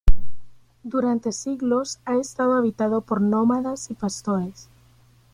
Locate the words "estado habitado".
2.15-3.01